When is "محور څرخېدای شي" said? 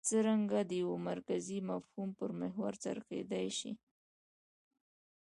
2.41-3.71